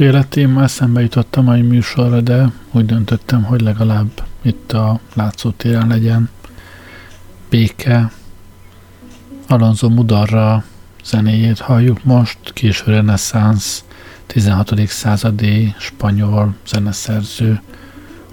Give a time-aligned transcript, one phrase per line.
[0.00, 4.10] sokféle téma eszembe jutott a mai műsorra, de úgy döntöttem, hogy legalább
[4.42, 6.28] itt a látszótéren legyen
[7.50, 8.10] béke.
[9.48, 10.64] Alonso Mudarra
[11.04, 13.84] zenéjét halljuk most, késő reneszánsz,
[14.26, 14.86] 16.
[14.86, 17.60] századi spanyol zeneszerző,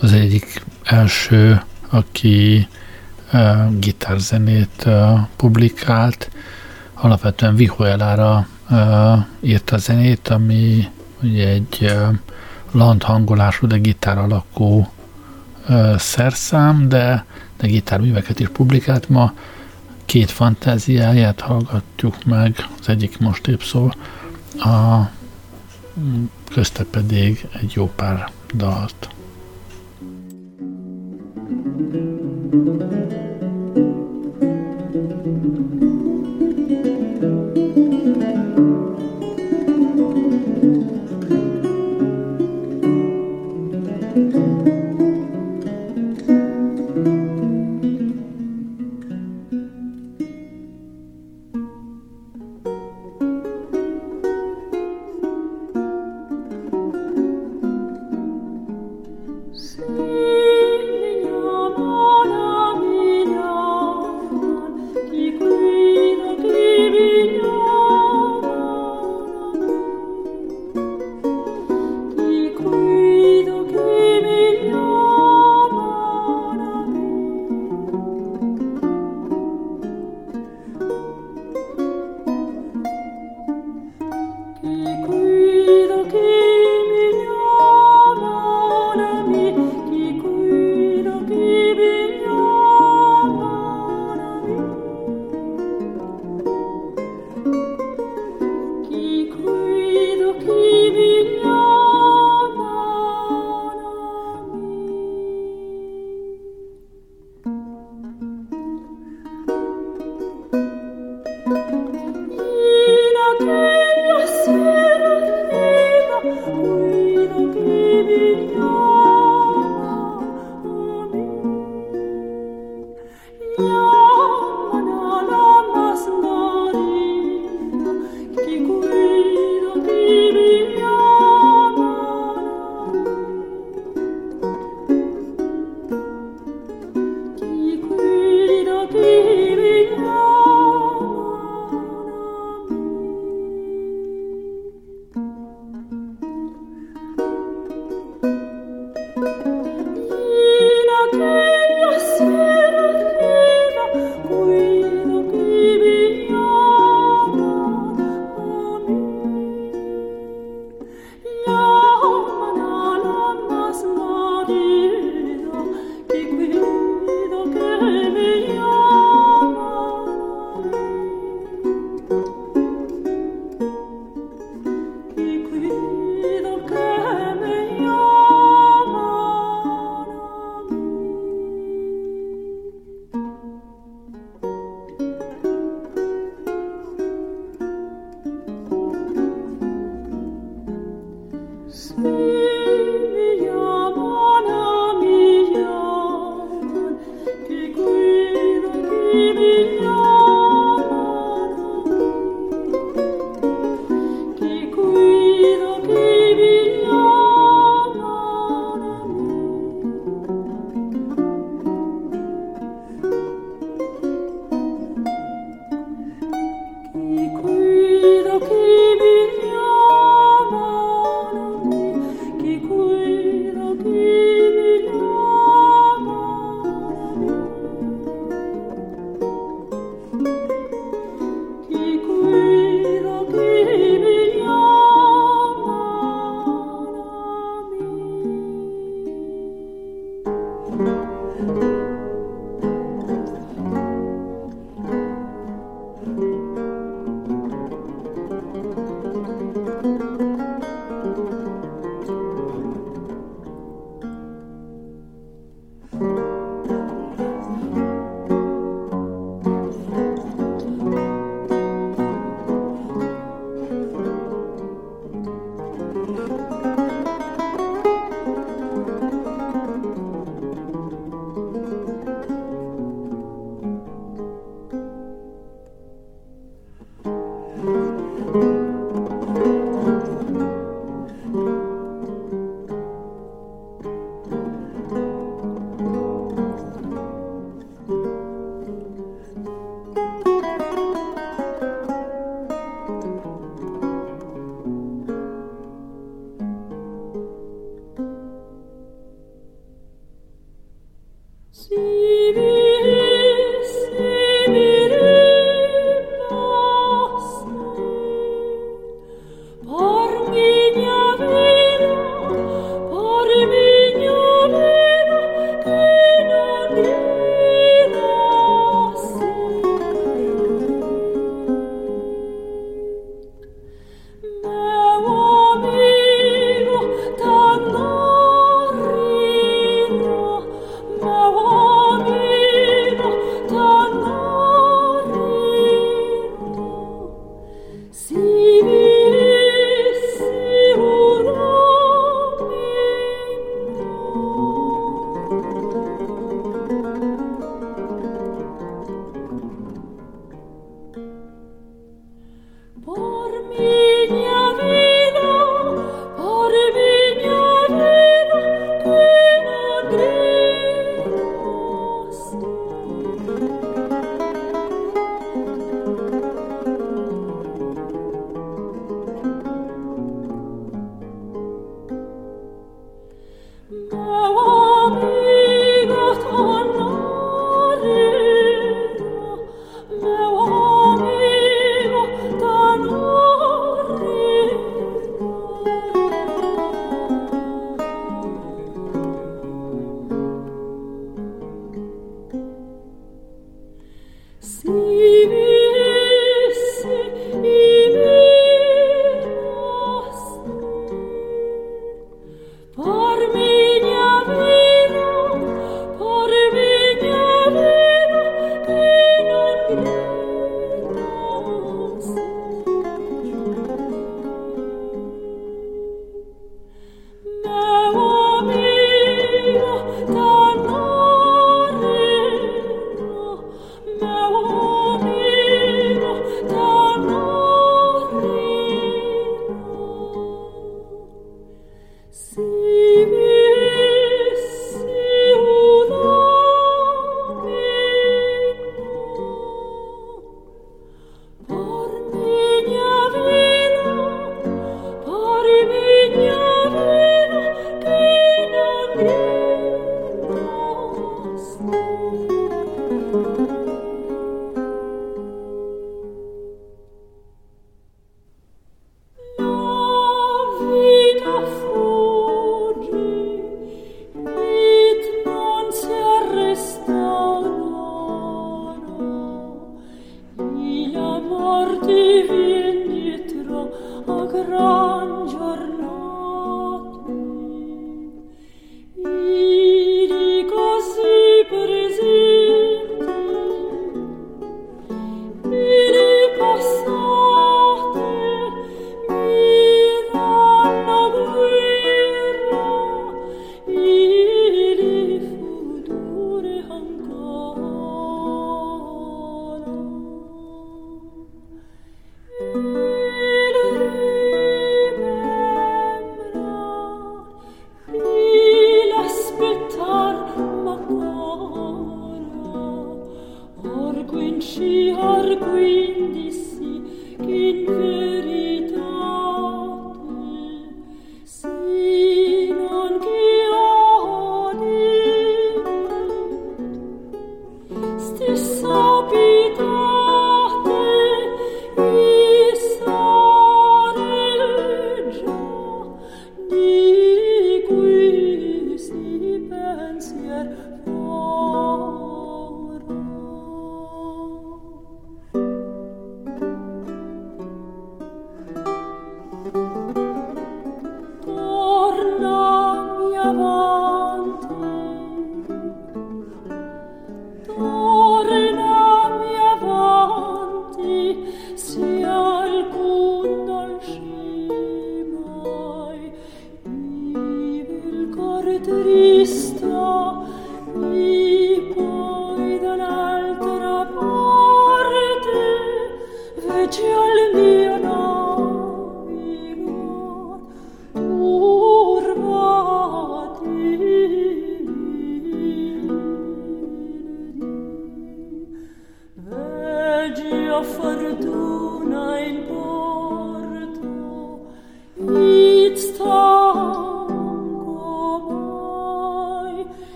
[0.00, 2.68] az egyik első, aki
[3.32, 6.30] uh, gitárzenét uh, publikált,
[6.94, 10.88] alapvetően Vihuelára uh, írta a zenét, ami
[11.22, 11.94] ugye egy
[12.70, 14.88] land hangolású, de gitár alakú
[15.96, 17.24] szerszám, de,
[17.56, 19.32] de gitárműveket is publikált ma.
[20.04, 23.94] Két fantáziáját hallgatjuk meg, az egyik most épp szól,
[24.58, 25.08] a
[26.50, 29.08] közte pedig egy jó pár dalt.
[32.52, 32.99] thank you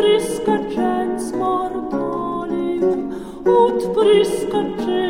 [0.00, 3.12] priskačen smordolim,
[3.44, 5.09] odpriskačen.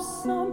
[0.00, 0.45] some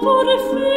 [0.00, 0.69] pure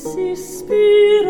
[0.00, 1.29] se inspira.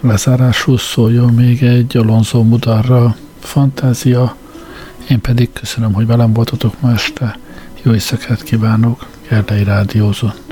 [0.00, 4.36] Lezárásul szóljon még egy Alonso Mudarra fantázia.
[5.08, 7.38] Én pedig köszönöm, hogy velem voltatok ma este.
[7.82, 10.47] Jó éjszakát kívánok, Gerlei Rádiózott.